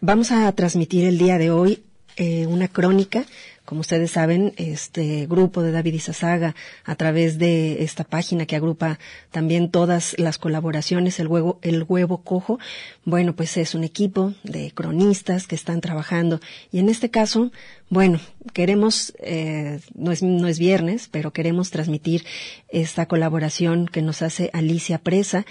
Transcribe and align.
vamos 0.00 0.30
a 0.30 0.50
transmitir 0.52 1.04
el 1.04 1.18
día 1.18 1.38
de 1.38 1.50
hoy 1.50 1.82
eh, 2.16 2.46
una 2.46 2.68
crónica 2.68 3.24
como 3.68 3.82
ustedes 3.82 4.12
saben, 4.12 4.54
este 4.56 5.26
grupo 5.26 5.60
de 5.60 5.72
David 5.72 5.92
Izazaga, 5.92 6.54
a 6.84 6.94
través 6.94 7.36
de 7.36 7.82
esta 7.82 8.02
página 8.02 8.46
que 8.46 8.56
agrupa 8.56 8.98
también 9.30 9.70
todas 9.70 10.18
las 10.18 10.38
colaboraciones, 10.38 11.20
el 11.20 11.26
huevo, 11.26 11.58
el 11.60 11.84
huevo 11.86 12.22
cojo, 12.22 12.58
bueno, 13.04 13.36
pues 13.36 13.58
es 13.58 13.74
un 13.74 13.84
equipo 13.84 14.32
de 14.42 14.70
cronistas 14.70 15.46
que 15.46 15.54
están 15.54 15.82
trabajando. 15.82 16.40
Y 16.72 16.78
en 16.78 16.88
este 16.88 17.10
caso, 17.10 17.52
bueno, 17.90 18.20
queremos, 18.54 19.12
eh, 19.18 19.80
no, 19.94 20.12
es, 20.12 20.22
no 20.22 20.48
es 20.48 20.58
viernes, 20.58 21.06
pero 21.10 21.34
queremos 21.34 21.70
transmitir 21.70 22.24
esta 22.70 23.04
colaboración 23.04 23.86
que 23.86 24.00
nos 24.00 24.22
hace 24.22 24.48
Alicia 24.54 24.96
Presa, 24.96 25.44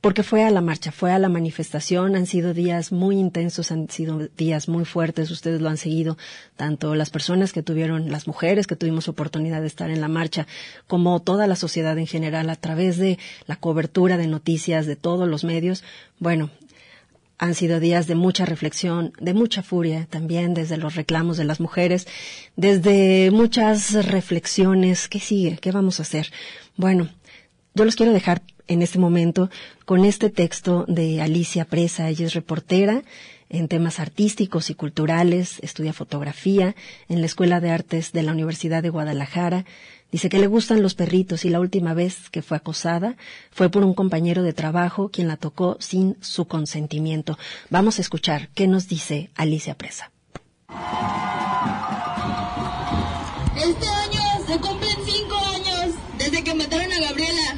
porque 0.00 0.22
fue 0.22 0.44
a 0.44 0.50
la 0.50 0.60
marcha, 0.60 0.92
fue 0.92 1.12
a 1.12 1.18
la 1.18 1.28
manifestación, 1.28 2.16
han 2.16 2.26
sido 2.26 2.54
días 2.54 2.92
muy 2.92 3.18
intensos, 3.18 3.72
han 3.72 3.88
sido 3.90 4.28
días 4.36 4.68
muy 4.68 4.84
fuertes, 4.84 5.30
ustedes 5.30 5.60
lo 5.60 5.68
han 5.68 5.76
seguido, 5.76 6.16
tanto 6.56 6.94
las 6.94 7.10
personas 7.10 7.52
que 7.52 7.62
tuvieron, 7.62 8.10
las 8.10 8.26
mujeres 8.26 8.66
que 8.66 8.76
tuvimos 8.76 9.08
oportunidad 9.08 9.60
de 9.60 9.66
estar 9.66 9.90
en 9.90 10.00
la 10.00 10.08
marcha, 10.08 10.46
como 10.86 11.20
toda 11.20 11.46
la 11.46 11.56
sociedad 11.56 11.98
en 11.98 12.06
general 12.06 12.50
a 12.50 12.56
través 12.56 12.96
de 12.98 13.18
la 13.46 13.56
cobertura 13.56 14.16
de 14.16 14.26
noticias 14.28 14.86
de 14.86 14.96
todos 14.96 15.28
los 15.28 15.44
medios. 15.44 15.82
Bueno, 16.18 16.50
han 17.38 17.54
sido 17.54 17.80
días 17.80 18.06
de 18.06 18.16
mucha 18.16 18.44
reflexión, 18.44 19.12
de 19.20 19.32
mucha 19.32 19.62
furia 19.62 20.06
también 20.10 20.54
desde 20.54 20.76
los 20.76 20.96
reclamos 20.96 21.36
de 21.36 21.44
las 21.44 21.60
mujeres, 21.60 22.06
desde 22.56 23.30
muchas 23.30 23.92
reflexiones. 24.06 25.08
¿Qué 25.08 25.20
sigue? 25.20 25.58
¿Qué 25.58 25.70
vamos 25.70 26.00
a 26.00 26.02
hacer? 26.02 26.32
Bueno, 26.76 27.08
yo 27.78 27.84
los 27.84 27.94
quiero 27.94 28.12
dejar 28.12 28.42
en 28.66 28.82
este 28.82 28.98
momento 28.98 29.50
con 29.84 30.04
este 30.04 30.30
texto 30.30 30.84
de 30.88 31.22
Alicia 31.22 31.64
Presa. 31.64 32.08
Ella 32.08 32.26
es 32.26 32.34
reportera 32.34 33.04
en 33.50 33.68
temas 33.68 34.00
artísticos 34.00 34.68
y 34.68 34.74
culturales, 34.74 35.60
estudia 35.62 35.92
fotografía 35.92 36.74
en 37.08 37.20
la 37.20 37.26
Escuela 37.26 37.60
de 37.60 37.70
Artes 37.70 38.10
de 38.10 38.24
la 38.24 38.32
Universidad 38.32 38.82
de 38.82 38.90
Guadalajara. 38.90 39.64
Dice 40.10 40.28
que 40.28 40.40
le 40.40 40.48
gustan 40.48 40.82
los 40.82 40.96
perritos 40.96 41.44
y 41.44 41.50
la 41.50 41.60
última 41.60 41.94
vez 41.94 42.28
que 42.30 42.42
fue 42.42 42.56
acosada 42.56 43.16
fue 43.52 43.70
por 43.70 43.84
un 43.84 43.94
compañero 43.94 44.42
de 44.42 44.52
trabajo 44.52 45.10
quien 45.10 45.28
la 45.28 45.36
tocó 45.36 45.76
sin 45.78 46.16
su 46.20 46.46
consentimiento. 46.46 47.38
Vamos 47.70 47.98
a 47.98 48.00
escuchar 48.00 48.48
qué 48.56 48.66
nos 48.66 48.88
dice 48.88 49.30
Alicia 49.36 49.76
Presa 49.76 50.10
año 53.56 54.46
se 54.46 54.58
cumplen 54.58 54.96
cinco 55.04 55.36
años 55.36 55.94
desde 56.18 56.42
que 56.42 56.54
mataron 56.54 56.92
a 56.92 57.00
Gabriela 57.00 57.56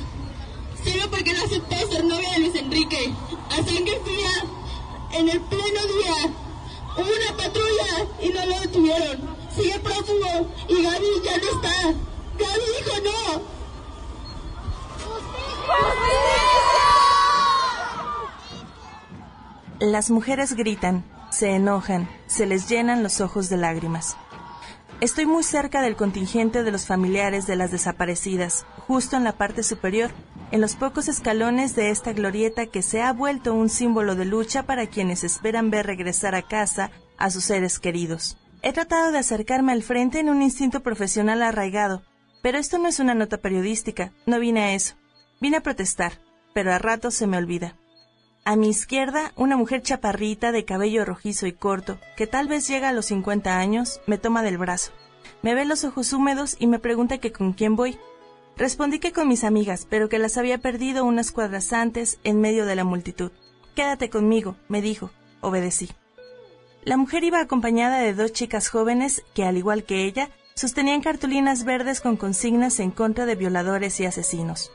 solo 0.84 1.10
porque 1.10 1.32
no 1.32 1.44
aceptó 1.44 1.76
ser 1.90 2.04
novia 2.04 2.30
de 2.32 2.38
Luis 2.40 2.54
Enrique. 2.54 3.12
A 3.50 3.56
sangre 3.56 4.00
fría, 4.04 4.44
en 5.12 5.28
el 5.28 5.40
pleno 5.40 5.64
día, 5.64 6.32
hubo 6.96 7.02
una 7.02 7.36
patrulla 7.36 8.06
y 8.20 8.28
no 8.30 8.46
lo 8.46 8.60
detuvieron. 8.60 9.40
Sigue 9.54 9.78
prófugo 9.80 10.50
y 10.68 10.82
Gaby 10.82 11.06
ya 11.24 11.36
no 11.38 11.44
está. 11.44 11.82
Gaby 12.38 12.66
dijo 12.78 12.96
no. 13.04 13.60
Las 19.80 20.10
mujeres 20.10 20.54
gritan, 20.54 21.04
se 21.30 21.50
enojan, 21.54 22.08
se 22.26 22.46
les 22.46 22.68
llenan 22.68 23.02
los 23.02 23.20
ojos 23.20 23.48
de 23.48 23.56
lágrimas. 23.56 24.16
Estoy 25.00 25.24
muy 25.24 25.42
cerca 25.42 25.80
del 25.80 25.96
contingente 25.96 26.62
de 26.62 26.70
los 26.70 26.84
familiares 26.84 27.46
de 27.46 27.56
las 27.56 27.70
desaparecidas, 27.70 28.66
justo 28.86 29.16
en 29.16 29.24
la 29.24 29.32
parte 29.32 29.62
superior, 29.62 30.10
en 30.50 30.60
los 30.60 30.74
pocos 30.76 31.08
escalones 31.08 31.76
de 31.76 31.90
esta 31.90 32.12
glorieta 32.12 32.66
que 32.66 32.82
se 32.82 33.02
ha 33.02 33.12
vuelto 33.12 33.54
un 33.54 33.68
símbolo 33.68 34.14
de 34.14 34.24
lucha 34.24 34.64
para 34.64 34.86
quienes 34.86 35.24
esperan 35.24 35.70
ver 35.70 35.86
regresar 35.86 36.34
a 36.34 36.42
casa 36.42 36.90
a 37.18 37.30
sus 37.30 37.44
seres 37.44 37.78
queridos. 37.78 38.36
He 38.62 38.72
tratado 38.72 39.12
de 39.12 39.18
acercarme 39.18 39.72
al 39.72 39.82
frente 39.82 40.20
en 40.20 40.28
un 40.28 40.42
instinto 40.42 40.80
profesional 40.80 41.42
arraigado, 41.42 42.02
pero 42.42 42.58
esto 42.58 42.78
no 42.78 42.88
es 42.88 42.98
una 42.98 43.14
nota 43.14 43.38
periodística, 43.38 44.12
no 44.26 44.38
vine 44.38 44.60
a 44.60 44.74
eso. 44.74 44.94
Vine 45.40 45.58
a 45.58 45.62
protestar, 45.62 46.12
pero 46.52 46.72
a 46.72 46.78
ratos 46.78 47.14
se 47.14 47.26
me 47.26 47.38
olvida. 47.38 47.76
A 48.44 48.56
mi 48.56 48.68
izquierda, 48.68 49.32
una 49.36 49.56
mujer 49.56 49.82
chaparrita 49.82 50.50
de 50.50 50.64
cabello 50.64 51.04
rojizo 51.04 51.46
y 51.46 51.52
corto, 51.52 51.98
que 52.16 52.26
tal 52.26 52.48
vez 52.48 52.66
llega 52.66 52.88
a 52.88 52.92
los 52.92 53.06
50 53.06 53.58
años, 53.58 54.00
me 54.06 54.18
toma 54.18 54.42
del 54.42 54.58
brazo. 54.58 54.92
Me 55.42 55.54
ve 55.54 55.64
los 55.64 55.84
ojos 55.84 56.12
húmedos 56.12 56.56
y 56.58 56.66
me 56.66 56.78
pregunta 56.78 57.18
que 57.18 57.32
con 57.32 57.52
quién 57.52 57.76
voy. 57.76 57.98
Respondí 58.60 58.98
que 58.98 59.12
con 59.12 59.26
mis 59.26 59.42
amigas, 59.42 59.86
pero 59.88 60.10
que 60.10 60.18
las 60.18 60.36
había 60.36 60.58
perdido 60.58 61.06
unas 61.06 61.32
cuadras 61.32 61.72
antes 61.72 62.18
en 62.24 62.42
medio 62.42 62.66
de 62.66 62.76
la 62.76 62.84
multitud. 62.84 63.32
Quédate 63.74 64.10
conmigo, 64.10 64.54
me 64.68 64.82
dijo. 64.82 65.10
Obedecí. 65.40 65.88
La 66.84 66.98
mujer 66.98 67.24
iba 67.24 67.40
acompañada 67.40 68.00
de 68.00 68.12
dos 68.12 68.34
chicas 68.34 68.68
jóvenes 68.68 69.24
que, 69.32 69.44
al 69.44 69.56
igual 69.56 69.84
que 69.84 70.04
ella, 70.04 70.28
sostenían 70.52 71.00
cartulinas 71.00 71.64
verdes 71.64 72.02
con 72.02 72.18
consignas 72.18 72.80
en 72.80 72.90
contra 72.90 73.24
de 73.24 73.34
violadores 73.34 73.98
y 73.98 74.04
asesinos. 74.04 74.70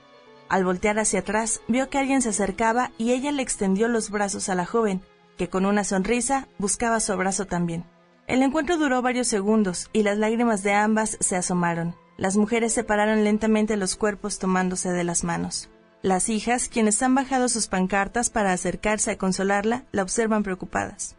Al 0.49 0.65
voltear 0.65 0.97
hacia 0.97 1.19
atrás, 1.19 1.61
vio 1.67 1.87
que 1.87 1.99
alguien 1.99 2.23
se 2.23 2.29
acercaba 2.29 2.91
y 2.97 3.11
ella 3.11 3.31
le 3.31 3.43
extendió 3.43 3.87
los 3.87 4.09
brazos 4.09 4.49
a 4.49 4.55
la 4.55 4.65
joven, 4.65 5.03
que 5.37 5.47
con 5.49 5.63
una 5.63 5.83
sonrisa 5.83 6.47
buscaba 6.57 6.99
su 6.99 7.13
abrazo 7.13 7.45
también. 7.45 7.85
El 8.25 8.41
encuentro 8.41 8.77
duró 8.77 9.03
varios 9.03 9.27
segundos 9.27 9.91
y 9.93 10.01
las 10.01 10.17
lágrimas 10.17 10.63
de 10.63 10.73
ambas 10.73 11.19
se 11.19 11.35
asomaron. 11.35 11.95
Las 12.17 12.37
mujeres 12.37 12.73
separaron 12.73 13.23
lentamente 13.23 13.77
los 13.77 13.95
cuerpos 13.95 14.39
tomándose 14.39 14.91
de 14.91 15.03
las 15.03 15.23
manos. 15.23 15.69
Las 16.01 16.29
hijas, 16.29 16.69
quienes 16.69 17.01
han 17.01 17.15
bajado 17.15 17.49
sus 17.49 17.67
pancartas 17.67 18.29
para 18.29 18.53
acercarse 18.53 19.11
a 19.11 19.17
consolarla, 19.17 19.85
la 19.91 20.03
observan 20.03 20.43
preocupadas. 20.43 21.15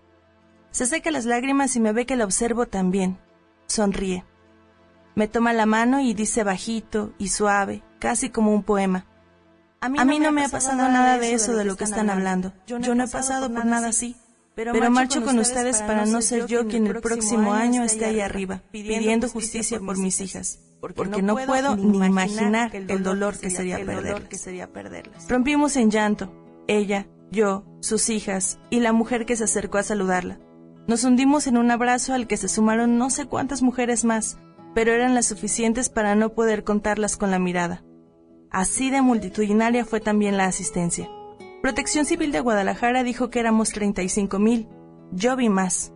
Se 0.70 0.86
seca 0.86 1.10
las 1.10 1.24
lágrimas 1.24 1.74
y 1.76 1.80
me 1.80 1.92
ve 1.92 2.06
que 2.06 2.16
la 2.16 2.24
observo 2.24 2.66
también. 2.66 3.18
Sonríe. 3.66 4.24
Me 5.14 5.28
toma 5.28 5.52
la 5.52 5.66
mano 5.66 6.00
y 6.00 6.14
dice 6.14 6.44
bajito 6.44 7.14
y 7.18 7.28
suave, 7.28 7.82
casi 7.98 8.30
como 8.30 8.52
un 8.52 8.62
poema. 8.62 9.06
A 9.80 9.88
mí, 9.88 10.18
no, 10.18 10.32
me 10.32 10.44
ha 10.44 10.48
pasado 10.48 10.88
nada 10.88 11.18
de 11.18 11.32
eso 11.32 11.54
de 11.54 11.64
lo 11.64 11.76
que 11.76 11.84
están 11.84 12.10
hablando. 12.10 12.52
Yo 12.66 12.78
no 12.78 13.04
he 13.04 13.08
pasado 13.08 13.52
por 13.52 13.64
nada 13.64 13.88
así. 13.88 14.16
Pero 14.56 14.90
marcho 14.90 15.22
con 15.22 15.38
ustedes 15.38 15.82
para 15.82 16.06
no 16.06 16.22
ser 16.22 16.46
yo 16.46 16.66
quien 16.66 16.86
el 16.86 17.02
próximo 17.02 17.52
año 17.52 17.84
esté 17.84 18.06
ahí 18.06 18.20
arriba, 18.20 18.62
pidiendo 18.70 19.28
justicia 19.28 19.78
por 19.78 19.98
mis 19.98 20.18
hijas. 20.22 20.60
Porque 20.80 21.20
no 21.20 21.36
puedo 21.36 21.76
ni 21.76 21.98
imaginar 22.06 22.74
el 22.74 23.02
dolor 23.02 23.38
que 23.38 23.50
sería 23.50 23.84
perderlas. 24.72 25.28
Rompimos 25.28 25.76
en 25.76 25.90
llanto, 25.90 26.32
ella, 26.68 27.06
yo, 27.30 27.66
sus 27.80 28.08
hijas 28.08 28.58
y 28.70 28.80
la 28.80 28.94
mujer 28.94 29.26
que 29.26 29.36
se 29.36 29.44
acercó 29.44 29.76
a 29.76 29.82
saludarla. 29.82 30.40
Nos 30.86 31.04
hundimos 31.04 31.46
en 31.48 31.58
un 31.58 31.70
abrazo 31.70 32.14
al 32.14 32.26
que 32.26 32.38
se 32.38 32.48
sumaron 32.48 32.96
no 32.96 33.10
sé 33.10 33.26
cuántas 33.26 33.60
mujeres 33.60 34.06
más, 34.06 34.38
pero 34.74 34.92
eran 34.92 35.14
las 35.14 35.26
suficientes 35.26 35.90
para 35.90 36.14
no 36.14 36.32
poder 36.32 36.64
contarlas 36.64 37.18
con 37.18 37.30
la 37.30 37.38
mirada. 37.38 37.84
Así 38.50 38.90
de 38.90 39.02
multitudinaria 39.02 39.84
fue 39.84 40.00
también 40.00 40.38
la 40.38 40.46
asistencia. 40.46 41.10
Protección 41.66 42.04
Civil 42.04 42.30
de 42.30 42.38
Guadalajara 42.38 43.02
dijo 43.02 43.28
que 43.28 43.40
éramos 43.40 43.70
35 43.70 44.38
mil. 44.38 44.68
Yo 45.10 45.34
vi 45.34 45.48
más. 45.48 45.92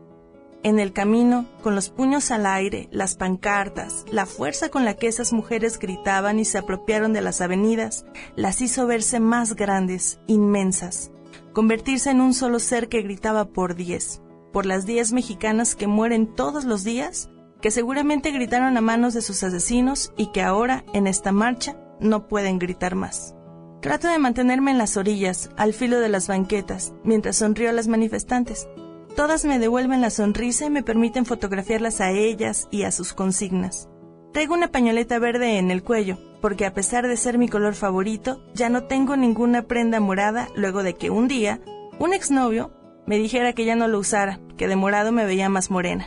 En 0.65 0.81
el 0.81 0.93
camino, 0.93 1.47
con 1.63 1.77
los 1.77 1.91
puños 1.91 2.33
al 2.33 2.45
aire, 2.45 2.89
las 2.91 3.15
pancartas, 3.15 4.05
la 4.11 4.27
fuerza 4.27 4.69
con 4.69 4.85
la 4.85 4.95
que 4.95 5.07
esas 5.07 5.33
mujeres 5.33 5.79
gritaban 5.79 6.41
y 6.41 6.45
se 6.45 6.59
apropiaron 6.59 7.13
de 7.13 7.21
las 7.21 7.41
avenidas, 7.41 8.05
las 8.35 8.61
hizo 8.63 8.89
verse 8.89 9.21
más 9.21 9.55
grandes, 9.55 10.19
inmensas, 10.27 11.13
convertirse 11.53 12.11
en 12.11 12.21
un 12.21 12.35
solo 12.35 12.59
ser 12.59 12.89
que 12.89 13.03
gritaba 13.03 13.45
por 13.45 13.77
diez, 13.77 14.23
por 14.53 14.67
las 14.67 14.87
diez 14.87 15.13
mexicanas 15.13 15.77
que 15.77 15.87
mueren 15.87 16.35
todos 16.35 16.65
los 16.65 16.83
días, 16.83 17.31
que 17.61 17.71
seguramente 17.71 18.33
gritaron 18.33 18.77
a 18.77 18.81
manos 18.81 19.15
de 19.15 19.23
sus 19.23 19.45
asesinos 19.45 20.13
y 20.17 20.33
que 20.33 20.43
ahora, 20.43 20.85
en 20.95 21.07
esta 21.07 21.31
marcha, 21.31 21.77
no 22.01 22.27
pueden 22.27 22.59
gritar 22.59 22.97
más. 22.97 23.37
Trato 23.81 24.09
de 24.09 24.19
mantenerme 24.19 24.73
en 24.73 24.79
las 24.79 24.99
orillas, 24.99 25.51
al 25.57 25.73
filo 25.73 26.01
de 26.01 26.11
las 26.11 26.29
banquetas, 26.29 26.93
mientras 27.03 27.37
sonrío 27.37 27.71
a 27.71 27.73
las 27.73 27.89
manifestantes. 27.89 28.69
Todas 29.17 29.47
me 29.47 29.59
devuelven 29.59 30.03
la 30.03 30.10
sonrisa 30.10 30.66
y 30.66 30.71
me 30.71 30.83
permiten 30.83 31.25
fotografiarlas 31.25 32.03
a 32.03 32.10
ellas 32.10 32.69
y 32.71 32.83
a 32.83 32.93
sus 32.93 33.15
consignas. 33.15 33.89
Traigo 34.34 34.53
una 34.53 34.69
pañoleta 34.69 35.19
verde 35.19 35.57
en 35.57 35.71
el 35.71 35.83
cuello, 35.83 36.19
porque 36.43 36.66
a 36.66 36.75
pesar 36.75 37.09
de 37.09 37.16
ser 37.16 37.39
mi 37.39 37.49
color 37.49 37.75
favorito, 37.75 38.45
ya 38.54 38.69
no 38.69 38.84
tengo 38.84 39.16
ninguna 39.16 39.63
prenda 39.63 39.99
morada 39.99 40.49
luego 40.54 40.83
de 40.83 40.95
que 40.95 41.09
un 41.09 41.27
día 41.27 41.60
un 41.99 42.13
exnovio 42.13 42.71
me 43.07 43.16
dijera 43.16 43.54
que 43.54 43.65
ya 43.65 43.77
no 43.77 43.89
lo 43.89 43.99
usara, 43.99 44.41
que 44.59 44.69
de 44.69 44.77
morado 44.77 45.10
me 45.10 45.25
veía 45.25 45.49
más 45.49 45.71
morena. 45.71 46.07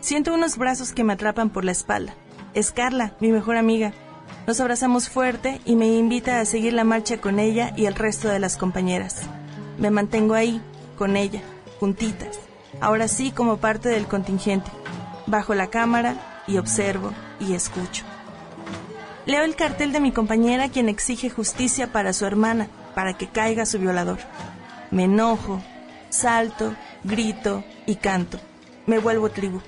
Siento 0.00 0.32
unos 0.32 0.56
brazos 0.56 0.92
que 0.92 1.02
me 1.02 1.14
atrapan 1.14 1.50
por 1.50 1.64
la 1.64 1.72
espalda. 1.72 2.14
Es 2.54 2.70
Carla, 2.70 3.14
mi 3.20 3.32
mejor 3.32 3.56
amiga, 3.56 3.92
nos 4.46 4.60
abrazamos 4.60 5.08
fuerte 5.08 5.60
y 5.64 5.76
me 5.76 5.86
invita 5.86 6.40
a 6.40 6.44
seguir 6.44 6.72
la 6.72 6.84
marcha 6.84 7.20
con 7.20 7.38
ella 7.38 7.72
y 7.76 7.86
el 7.86 7.94
resto 7.94 8.28
de 8.28 8.38
las 8.38 8.56
compañeras. 8.56 9.22
Me 9.78 9.90
mantengo 9.90 10.34
ahí, 10.34 10.60
con 10.98 11.16
ella, 11.16 11.40
juntitas, 11.78 12.38
ahora 12.80 13.08
sí 13.08 13.30
como 13.30 13.58
parte 13.58 13.88
del 13.88 14.06
contingente. 14.06 14.70
Bajo 15.26 15.54
la 15.54 15.68
cámara 15.68 16.42
y 16.46 16.58
observo 16.58 17.12
y 17.38 17.54
escucho. 17.54 18.04
Leo 19.26 19.44
el 19.44 19.54
cartel 19.54 19.92
de 19.92 20.00
mi 20.00 20.12
compañera 20.12 20.68
quien 20.68 20.88
exige 20.88 21.30
justicia 21.30 21.92
para 21.92 22.12
su 22.12 22.26
hermana, 22.26 22.68
para 22.94 23.14
que 23.16 23.28
caiga 23.28 23.66
su 23.66 23.78
violador. 23.78 24.18
Me 24.90 25.04
enojo, 25.04 25.62
salto 26.08 26.74
grito 27.04 27.64
y 27.86 27.96
canto. 27.96 28.40
Me 28.86 28.98
vuelvo 28.98 29.30
tribu. 29.30 29.60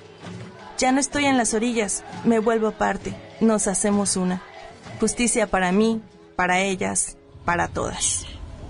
Ya 0.77 0.91
no 0.91 0.99
estoy 0.99 1.25
en 1.25 1.37
las 1.37 1.53
orillas, 1.53 2.03
me 2.25 2.39
vuelvo 2.39 2.71
parte, 2.71 3.15
nos 3.39 3.67
hacemos 3.67 4.17
una. 4.17 4.41
Justicia 4.99 5.47
para 5.47 5.71
mí, 5.71 6.01
para 6.35 6.61
ellas, 6.61 7.17
para 7.45 7.67
todas. 7.67 8.25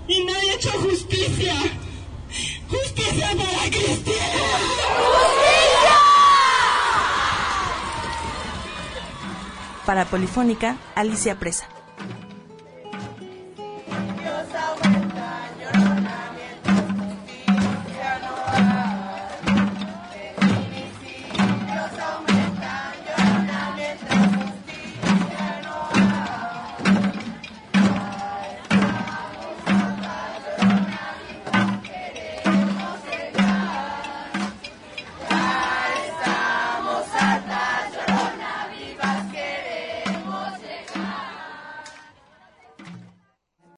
Y 0.08 0.24
nadie 0.24 0.50
ha 0.50 0.54
hecho 0.54 0.70
justicia. 0.72 1.54
Justicia 2.68 3.28
para 3.36 3.70
Cristina. 3.70 4.26
¡Justicia! 4.98 5.94
Para 9.86 10.04
Polifónica, 10.06 10.76
Alicia 10.94 11.38
Presa. 11.38 11.68